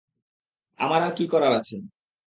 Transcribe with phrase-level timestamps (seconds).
[0.79, 1.75] আমার আর কী করার আছে?